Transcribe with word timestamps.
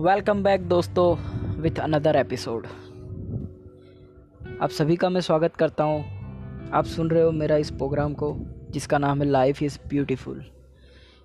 Welcome 0.00 0.42
back 0.42 0.68
दोस्तों 0.68 1.16
with 1.60 1.78
another 1.80 2.16
episode. 2.16 2.66
आप 4.62 4.70
सभी 4.70 4.96
का 4.96 5.08
मैं 5.08 5.20
स्वागत 5.20 5.56
करता 5.56 5.84
हूँ। 5.84 6.70
आप 6.70 6.84
सुन 6.84 7.10
रहे 7.10 7.22
हो 7.22 7.30
मेरा 7.30 7.56
इस 7.56 7.70
प्रोग्राम 7.70 8.14
को, 8.14 8.36
जिसका 8.70 8.98
नाम 8.98 9.22
है 9.22 9.28
लाइफ 9.28 9.62
इज़ 9.62 9.78
ब्यूटीफुल 9.88 10.44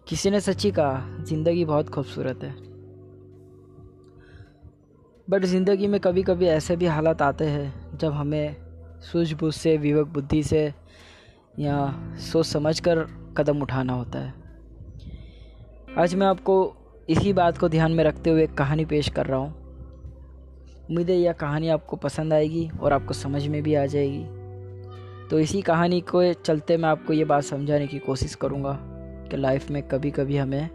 किसी 0.07 0.29
ने 0.29 0.39
सच्ची 0.39 0.71
कहा, 0.71 1.23
ज़िंदगी 1.23 1.65
बहुत 1.65 1.89
खूबसूरत 1.89 2.43
है। 2.43 2.51
बट 5.29 5.45
ज़िंदगी 5.45 5.87
में 5.87 5.99
कभी 5.99 6.23
कभी 6.23 6.45
ऐसे 6.45 6.75
भी 6.75 6.85
हालात 6.85 7.21
आते 7.21 7.45
हैं, 7.45 7.97
जब 7.97 8.11
हमें 8.11 8.55
सूझबूझ 9.11 9.53
से, 9.55 9.77
विवेक 9.77 10.07
बुद्धि 10.07 10.43
से, 10.43 10.73
या 11.59 11.93
सोच 12.17 12.45
समझ 12.45 12.79
कर 12.79 13.07
कदम 13.37 13.61
उठाना 13.61 13.93
होता 13.93 14.19
है। 14.19 14.33
आज 15.97 16.15
मैं 16.15 16.27
आपको 16.27 16.77
इसी 17.11 17.33
बात 17.33 17.57
को 17.57 17.69
ध्यान 17.69 17.91
में 17.91 18.03
रखते 18.03 18.29
हुए 18.29 18.43
एक 18.43 18.53
कहानी 18.53 18.85
पेश 18.85 19.09
कर 19.09 19.25
रहा 19.25 19.39
हूँ। 19.39 19.53
उम्मीद 20.89 21.09
है 21.09 21.15
यह 21.15 21.31
कहानी 21.31 21.69
आपको 21.69 21.95
पसंद 21.95 22.33
आएगी 22.33 22.69
और 22.81 22.93
आपको 22.93 23.13
समझ 23.13 23.47
में 23.47 23.63
भी 23.63 23.75
आ 23.75 23.85
जाएगी। 23.85 24.25
तो 25.27 25.39
इसी 25.39 25.61
कहानी 25.61 26.01
को 26.01 26.33
चलते 26.33 26.77
मैं 26.77 26.89
आपको 26.89 27.13
ये 27.13 27.25
बात 27.25 27.43
समझाने 27.43 27.87
की 27.87 27.99
कोशिश 27.99 28.35
करूँगा 28.35 28.79
कि 29.31 29.37
लाइफ 29.37 29.71
में 29.71 29.83
कभी 29.83 30.11
कभी 30.11 30.37
हमें 30.37 30.69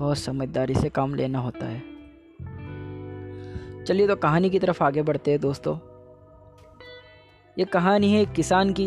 बहुत 0.00 0.18
समझदारी 0.18 0.74
से 0.74 0.88
काम 0.88 1.14
लेना 1.14 1.38
होता 1.38 1.66
है। 1.66 1.82
चलिए 3.84 4.06
तो 4.06 4.16
कहानी 4.16 4.50
की 4.50 4.58
तरफ़ 4.58 4.84
आगे 4.84 5.02
बढ़ते 5.02 5.30
हैं 5.30 5.40
दोस्तों। 5.40 5.78
ये 7.58 7.64
कहानी 7.64 8.12
है 8.12 8.26
किसान 8.26 8.72
की। 8.80 8.86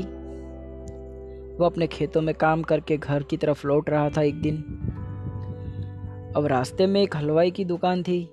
वो 1.57 1.65
अपने 1.65 1.87
खेतों 1.87 2.21
में 2.21 2.35
काम 2.35 2.61
करके 2.61 2.97
घर 2.97 3.23
की 3.23 3.37
तरफ़ 3.37 3.67
लौट 3.67 3.89
रहा 3.89 4.09
था 4.09 4.21
एक 4.21 4.41
दिन। 4.41 4.78
अब 6.39 6.45
रास्ते 6.45 6.85
में 6.87 7.01
एक 7.01 7.15
हलवाई 7.15 7.51
की 7.51 7.65
दुकान 7.65 8.03
थी। 8.03 8.23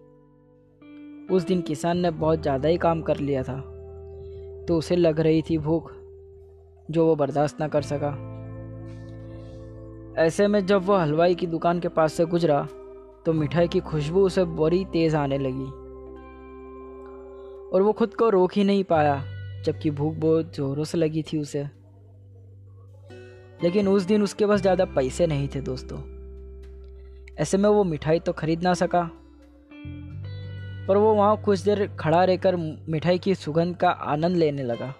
उस 1.30 1.42
दिन 1.42 1.60
किसान 1.60 1.98
ने 1.98 2.10
बहुत 2.10 2.42
ज़्यादा 2.42 2.68
ही 2.68 2.76
काम 2.76 3.02
कर 3.02 3.16
लिया 3.16 3.42
था। 3.42 3.56
तो 4.68 4.76
उसे 4.78 4.96
लग 4.96 5.20
रही 5.20 5.42
थी 5.42 5.58
भूख, 5.58 5.92
जो 6.90 7.06
वो 7.06 7.16
बर्दाश्त 7.16 7.60
ना 7.60 7.68
कर 7.68 7.82
सका। 7.82 8.10
ऐसे 10.18 10.46
में 10.48 10.64
जब 10.66 10.84
वो 10.84 10.96
हलवाई 10.96 11.34
की 11.34 11.46
दुकान 11.46 11.80
के 11.80 11.88
पास 11.88 12.12
से 12.12 12.24
गुजरा 12.24 12.68
तो 13.26 13.32
मिठाई 13.32 13.68
की 13.68 13.80
खुशबू 13.80 14.20
उसे 14.20 14.44
बड़ी 14.44 14.84
तेज़ 14.84 15.16
आने 15.16 15.38
लगी। 15.38 15.66
और 17.70 17.82
वो 17.82 17.92
खुद 17.92 18.14
को 18.14 18.28
रोक 18.30 18.52
ही 18.52 18.64
नहीं 18.64 18.84
पाया, 18.84 19.22
जबकि 19.64 19.90
भूख 19.90 20.14
बहुत 20.14 20.54
ज़ोरों 20.54 20.84
से 20.84 20.98
लगी 20.98 21.22
थी 21.22 21.38
उसे। 21.38 21.68
लेकिन 23.62 23.88
उस 23.88 24.02
दिन 24.02 24.22
उसके 24.22 24.46
पास 24.46 24.60
ज़्यादा 24.60 24.84
पैसे 24.84 25.26
नहीं 25.26 25.48
थे, 25.48 25.60
दोस्तों। 25.60 26.15
ऐसे 27.38 27.58
में 27.58 27.68
वो 27.68 27.84
मिठाई 27.84 28.18
तो 28.18 28.32
खरीद 28.32 28.62
ना 28.62 28.74
सका। 28.74 29.10
पर 30.88 30.96
वो 30.96 31.14
वहाँ 31.14 31.36
कुछ 31.42 31.60
देर 31.60 31.86
खड़ा 32.00 32.24
रहकर 32.24 32.56
मिठाई 32.88 33.18
की 33.18 33.34
सुगंध 33.34 33.76
का 33.76 33.88
आनंद 33.88 34.36
लेने 34.36 34.62
लगा। 34.62 34.94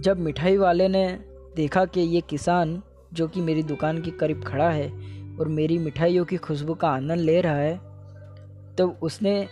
जब 0.00 0.16
मिठाई 0.18 0.56
वाले 0.56 0.88
ने 0.88 1.20
देखा 1.56 1.84
कि 1.84 2.00
ये 2.00 2.20
किसान, 2.20 2.82
जो 3.12 3.28
कि 3.28 3.40
मेरी 3.40 3.62
दुकान 3.62 4.02
के 4.02 4.10
करीब 4.10 4.44
खड़ा 4.44 4.70
है 4.70 4.88
और 5.40 5.48
मेरी 5.48 5.78
मिठाइयों 5.78 6.24
की 6.24 6.36
खुशबू 6.36 6.74
का 6.74 6.88
आनंद 6.88 7.20
ले 7.20 7.40
रहा 7.40 7.56
है 7.56 7.76
तब 7.76 8.74
तो 8.78 8.88
उसने 9.02 9.48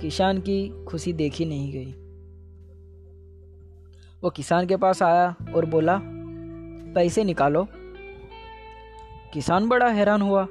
किसान 0.00 0.38
की 0.38 0.84
खुशी 0.84 1.12
देखी 1.12 1.44
नहीं 1.44 1.72
गई। 1.72 1.92
वो 4.22 4.30
किसान 4.30 4.66
के 4.66 4.76
पास 4.76 5.02
आया 5.02 5.36
और 5.54 5.66
बोला, 5.66 6.00
पैसे 6.94 7.24
निकालो। 7.24 7.68
किसान 9.32 9.68
बड़ा 9.68 9.88
हैरान 9.88 10.22
हुआ। 10.22 10.46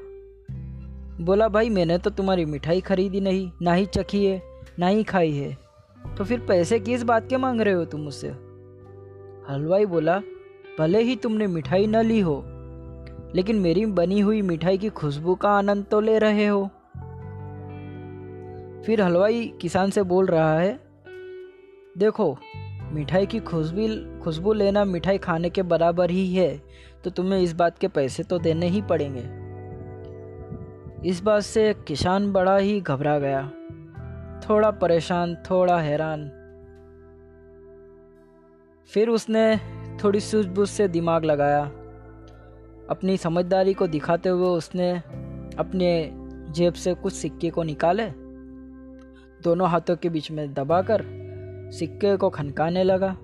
बोला, 1.21 1.47
भाई, 1.47 1.69
मैंने 1.69 1.97
तो 1.97 2.09
तुम्हारी 2.09 2.45
मिठाई 2.45 2.81
खरीदी 2.81 3.21
नहीं, 3.21 3.51
ना 3.61 3.73
ही 3.73 3.85
चखी 3.85 4.25
है, 4.25 4.41
ना 4.79 4.87
ही 4.87 5.03
खाई 5.03 5.31
है। 5.31 5.57
तो 6.17 6.23
फिर 6.23 6.39
पैसे 6.39 6.79
किस 6.79 7.03
बात 7.03 7.27
के 7.29 7.37
मांग 7.37 7.61
रहे 7.61 7.73
हो 7.73 7.85
तुम 7.85 8.01
मुझसे? 8.01 8.27
हलवाई 9.49 9.85
बोला, 9.85 10.21
भले 10.79 11.01
ही 11.01 11.15
तुमने 11.15 11.47
मिठाई 11.47 11.87
न 11.87 11.95
ली 11.95 12.19
हो, 12.19 12.43
लेकिन 13.35 13.55
मेरी 13.55 13.85
बनी 13.85 14.19
हुई 14.19 14.41
मिठाई 14.41 14.77
की 14.77 14.89
खुशबू 14.89 15.35
का 15.35 15.49
आनंद 15.49 15.85
तो 15.85 16.01
ले 16.01 16.19
रहे 16.19 16.47
हो। 16.47 16.65
फिर 18.85 19.01
हलवाई 19.01 19.53
किसान 19.61 19.89
से 19.89 20.03
बोल 20.03 20.25
रहा 20.25 20.59
है, 20.59 20.79
देखो, 21.97 22.37
मिठाई 22.91 23.25
की 23.25 23.39
खुशबू 23.39 24.21
खुशबू 24.23 24.53
लेना 24.53 24.85
मिठाई 24.85 25.17
खाने 25.17 25.49
के 25.49 25.61
बराबर 25.61 26.09
ही 26.09 26.35
है 26.35 26.61
तो 27.03 27.09
तुम्हें 27.09 27.39
इस 27.39 27.53
बात 27.53 27.77
के 27.77 27.87
पैसे 27.87 28.23
तो 28.23 28.39
देने 28.39 28.67
ही 28.67 28.81
पड़ेंगे। 28.81 29.41
इस 31.09 31.23
बात 31.23 31.41
से 31.41 31.73
किसान 31.73 32.31
बड़ा 32.31 32.57
ही 32.57 32.81
घबरा 32.81 33.19
गया। 33.19 33.51
थोड़ा 34.49 34.71
परेशान, 34.71 35.35
थोड़ा 35.35 35.79
हैरान। 35.79 36.29
फिर 38.93 39.09
उसने 39.09 39.57
थोड़ी 40.03 40.19
सूझबूझ 40.19 40.69
से 40.69 40.87
दिमाग 40.87 41.25
लगाया। 41.25 41.63
अपनी 42.89 43.17
समझदारी 43.17 43.73
को 43.73 43.87
दिखाते 43.87 44.29
हुए 44.29 44.47
उसने 44.47 44.91
अपने 45.57 46.11
जेब 46.51 46.73
से 46.73 46.93
कुछ 46.93 47.13
सिक्के 47.13 47.49
को 47.49 47.63
निकाले। 47.63 48.09
दोनों 49.43 49.69
हाथों 49.69 49.95
के 49.95 50.09
बीच 50.09 50.31
में 50.31 50.53
दबाकर 50.53 51.05
सिक्के 51.73 52.17
को 52.17 52.29
खनकाने 52.29 52.83
लगा। 52.83 53.17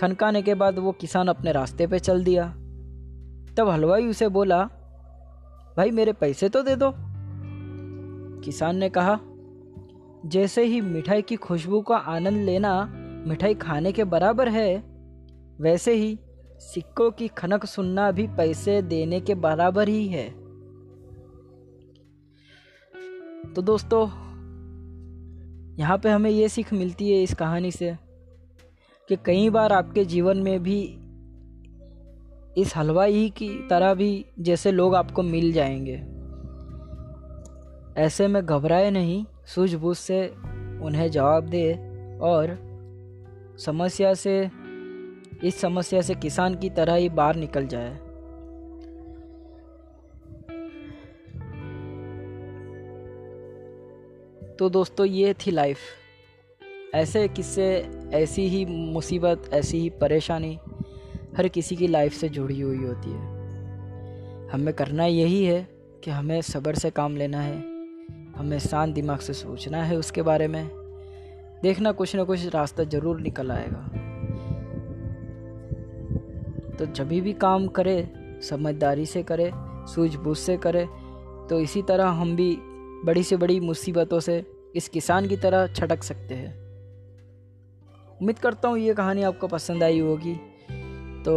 खनकाने 0.00 0.42
के 0.42 0.54
बाद 0.54 0.78
वो 0.78 0.92
किसान 0.92 1.28
अपने 1.28 1.52
रास्ते 1.52 1.86
पे 1.86 1.98
चल 1.98 2.24
दिया। 2.24 2.48
तब 3.56 3.68
हलवाई 3.68 4.06
उसे 4.06 4.28
बोला, 4.28 4.64
भाई, 5.76 5.90
मेरे 5.90 6.12
पैसे 6.12 6.48
तो 6.48 6.62
दे 6.62 6.76
दो। 6.76 6.92
किसान 8.44 8.76
ने 8.76 8.88
कहा, 8.88 9.20
जैसे 10.26 10.64
ही 10.64 10.80
मिठाई 10.80 11.22
की 11.22 11.36
खुशबू 11.36 11.80
का 11.80 11.96
आनंद 11.96 12.44
लेना 12.44 12.92
मिठाई 13.26 13.54
खाने 13.54 13.92
के 13.92 14.04
बराबर 14.04 14.48
है, 14.48 14.82
वैसे 15.60 15.94
ही 15.94 16.18
सिक्कों 16.58 17.10
की 17.10 17.28
खनक 17.28 17.66
सुनना 17.66 18.10
भी 18.10 18.26
पैसे 18.26 18.82
देने 18.82 19.20
के 19.20 19.34
बराबर 19.34 19.88
ही 19.88 20.08
है। 20.08 20.28
तो 23.54 23.62
दोस्तों, 23.62 24.06
यहाँ 25.76 25.98
पे 25.98 26.08
हमें 26.08 26.30
ये 26.30 26.48
सीख 26.48 26.72
मिलती 26.72 27.12
है 27.12 27.22
इस 27.22 27.34
कहानी 27.34 27.70
से। 27.70 28.09
कि 29.10 29.16
कई 29.16 29.50
बार 29.50 29.72
आपके 29.72 30.04
जीवन 30.04 30.36
में 30.36 30.62
भी 30.62 30.96
इस 32.60 32.76
हलवाई 32.76 33.30
की 33.36 33.48
तरह 33.70 33.94
भी 33.94 34.26
जैसे 34.38 34.72
लोग 34.72 34.94
आपको 34.94 35.22
मिल 35.22 35.52
जाएँगे। 35.52 35.96
ऐसे 38.02 38.28
में 38.28 38.46
घबराए 38.46 38.90
नहीं, 38.90 39.26
सूझबूझ 39.46 39.96
से 39.96 40.28
उन्हें 40.82 41.10
जवाब 41.10 41.46
दे 41.46 41.74
और 42.18 42.58
समस्या 43.58 44.14
से, 44.14 44.50
इस 45.44 45.60
समस्या 45.60 46.00
से 46.00 46.14
किसान 46.14 46.54
की 46.54 46.70
तरह 46.70 46.94
ही 46.94 47.08
बाहर 47.08 47.36
निकल 47.36 47.66
जाए। 47.66 47.94
तो 54.56 54.68
दोस्तों, 54.68 55.06
ये 55.06 55.34
थी 55.34 55.50
लाइफ 55.50 55.78
ऐसे 56.94 57.26
किस्से, 57.28 57.66
ऐसी 58.12 58.46
ही 58.48 58.64
मुसीबत, 58.66 59.42
ऐसी 59.52 59.78
ही 59.78 59.90
परेशानी 59.90 60.58
हर 61.36 61.48
किसी 61.48 61.76
की 61.76 61.86
लाइफ 61.86 62.12
से 62.12 62.28
जुड़ी 62.28 62.60
हुई 62.60 62.76
होती 62.76 63.10
है। 63.10 64.48
हमें 64.48 64.72
करना 64.74 65.04
यही 65.04 65.44
है 65.44 65.66
कि 66.04 66.10
हमें 66.10 66.40
सब्र 66.42 66.74
से 66.74 66.90
काम 66.90 67.16
लेना 67.16 67.40
है, 67.40 67.56
हमें 68.36 68.58
शांत 68.58 68.94
दिमाग 68.94 69.18
से 69.18 69.32
सोचना 69.32 69.82
है 69.82 69.96
उसके 69.96 70.22
बारे 70.22 70.48
में। 70.48 70.64
देखना 71.62 71.92
कुछ 71.92 72.14
ना 72.16 72.24
कुछ 72.24 72.46
रास्ता 72.46 72.84
ज़रूर 72.84 73.20
निकल 73.20 73.50
आएगा। 73.50 73.88
तो 76.76 76.86
जब 76.86 77.08
भी 77.08 77.32
काम 77.32 77.66
करे, 77.68 78.08
समझदारी 78.42 79.06
से 79.06 79.22
करे, 79.22 79.50
सूझबूझ 79.94 80.36
से 80.38 80.56
करे 80.56 80.86
तो 81.50 81.60
इसी 81.60 81.82
तरह 81.82 82.08
हम 82.12 82.34
भी 82.36 82.56
बड़ी 83.04 83.22
से 83.22 83.36
बड़ी 83.36 83.60
मुसीबतों 83.60 84.20
से 84.20 84.44
इस 84.76 84.88
किसान 84.88 85.28
की 85.28 85.36
तरह 85.36 85.66
छटक 85.66 86.02
सकते 86.02 86.34
हैं। 86.34 86.59
उम्मीद 88.20 88.38
करता 88.38 88.68
हूँ 88.68 88.78
ये 88.78 88.94
कहानी 88.94 89.22
आपको 89.22 89.48
पसंद 89.48 89.82
आई 89.82 89.98
होगी। 89.98 90.34
तो 91.24 91.34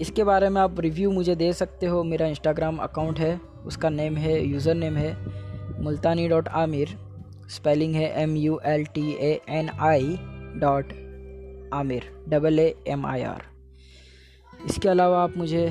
इसके 0.00 0.24
बारे 0.24 0.48
में 0.48 0.60
आप 0.60 0.80
रिव्यू 0.80 1.10
मुझे 1.12 1.34
दे 1.36 1.52
सकते 1.52 1.86
हो। 1.86 2.02
मेरा 2.04 2.26
इंस्टाग्राम 2.26 2.76
अकाउंट 2.78 3.18
है, 3.18 3.40
उसका 3.66 3.88
नेम 3.90 4.16
है 4.16 4.40
यूज़र 4.46 4.74
नेम 4.74 4.96
है 4.96 5.16
मुल्तानी 5.82 6.28
डॉट 6.28 6.48
आमिर। 6.48 6.96
स्पेलिंग 7.50 7.94
है 7.94 8.10
M 8.22 8.36
U 8.36 8.58
L 8.66 8.84
T 8.94 9.10
A 9.12 9.30
N 9.48 9.68
I 9.82 10.16
dot 10.60 10.92
Aamir 11.74 12.10
double 12.28 12.58
A 12.58 12.74
M 12.88 13.06
I 13.06 13.22
R 13.22 13.42
इसके 14.66 14.88
अलावा 14.88 15.22
आप 15.22 15.36
मुझे 15.36 15.64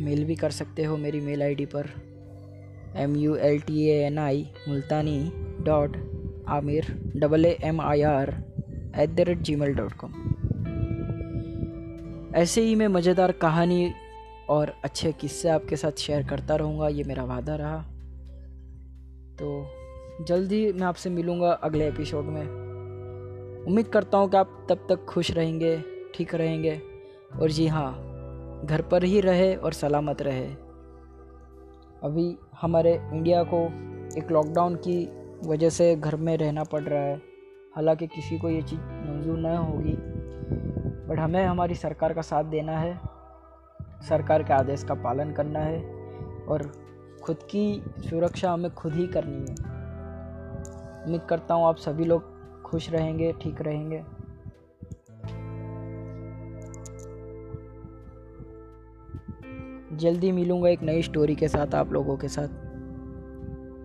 मेल 0.00 0.24
भी 0.24 0.34
कर 0.36 0.50
सकते 0.50 0.84
हो 0.84 0.96
मेरी 0.96 1.20
मेल 1.20 1.42
आईडी 1.42 1.66
पर। 1.66 1.88
M 2.96 3.16
U 3.16 3.34
L 3.36 3.60
T 3.60 3.86
A 3.88 3.96
N 4.04 4.18
I 4.18 4.46
Multani 4.68 5.20
dot 5.64 5.96
Aamir 6.48 6.86
double 7.16 7.44
A 7.46 7.56
M 7.62 7.80
I 7.80 8.02
R 8.02 8.32
at 8.98 9.10
the 9.10 9.20
rate 9.20 9.38
Gmail 9.56 9.74
dot 9.74 9.92
com 9.92 10.12
ऐसे 12.36 12.60
ही 12.60 12.74
मैं 12.74 12.88
मज़ेदार 12.88 13.32
कहानी 13.32 13.92
और 14.48 14.72
अच्छे 14.84 15.12
किस्से 15.12 15.48
आपके 15.48 15.76
साथ 15.76 15.98
शेयर 15.98 16.22
करता 16.22 16.56
रहूँगा। 16.56 16.88
ये 16.88 17.04
मेरा 17.04 17.24
वादा 17.24 17.54
रहा। 17.54 17.78
तो 19.38 20.24
जल्दी 20.24 20.72
मैं 20.72 20.86
आपसे 20.86 21.10
मिलूँगा 21.10 21.50
अगले 21.52 21.88
एपिसोड 21.88 22.24
में। 22.24 22.46
उम्मीद 23.66 23.86
करता 23.86 24.18
हूँ 24.18 24.30
कि 24.30 24.36
आप 24.36 24.66
तब 24.70 24.86
तक 24.88 25.04
खुश 25.04 25.30
रहेंगे, 25.30 25.84
ठीक 26.14 26.34
रहेंगे। 26.34 26.80
और 27.40 27.50
जी 27.50 27.66
हाँ 27.66 27.92
घर 28.64 28.82
पर 28.82 29.04
ही 29.04 29.20
रहे 29.20 29.54
और 29.54 29.72
सलामत 29.72 30.22
रहे। 30.22 30.46
अभी 32.02 32.36
हमारे 32.60 32.94
इंडिया 32.94 33.42
को 33.42 33.64
एक 34.18 34.30
लॉकडाउन 34.30 34.74
की 34.74 35.04
वजह 35.48 35.70
से 35.70 35.96
घर 35.96 36.16
में 36.16 36.36
रहना 36.36 36.64
पड़ 36.64 36.82
रहा 36.82 37.02
है। 37.02 37.29
हालाँकि 37.72 38.06
किसी 38.06 38.38
को 38.38 38.48
ये 38.50 38.62
चीज़ 38.62 38.80
मंजूर 38.80 39.38
न 39.38 39.56
होगी, 39.56 39.96
बट 41.08 41.18
हमें 41.18 41.44
हमारी 41.44 41.74
सरकार 41.74 42.12
का 42.12 42.22
साथ 42.22 42.44
देना 42.44 42.78
है, 42.78 42.98
सरकार 44.08 44.42
के 44.42 44.52
आदेश 44.52 44.84
का 44.84 44.94
पालन 44.94 45.32
करना 45.32 45.58
है 45.58 45.80
और 46.44 46.62
खुद 47.22 47.42
की 47.50 47.82
सुरक्षा 48.00 48.52
हमें 48.52 48.70
खुद 48.74 48.92
ही 48.92 49.06
करनी 49.06 49.40
है। 49.40 49.54
उम्मीद 51.04 51.20
करता 51.20 51.54
हूँ 51.54 51.66
आप 51.66 51.76
सभी 51.76 52.04
लोग 52.04 52.62
खुश 52.62 52.90
रहेंगे, 52.90 53.32
ठीक 53.32 53.62
रहेंगे। 53.62 54.02
जल्दी 59.96 60.32
मिलूँगा 60.32 60.68
एक 60.68 60.82
नई 60.82 61.02
स्टोरी 61.02 61.34
के 61.34 61.48
साथ 61.48 61.74
आप 61.74 61.92
लोगों 61.92 62.16
के 62.16 62.28
साथ। 62.28 62.48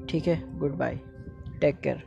ठीक 0.09 0.27
है 0.27 0.59
गुड 0.59 0.75
बाय 0.77 0.99
टेक 1.61 1.79
केयर 1.79 2.03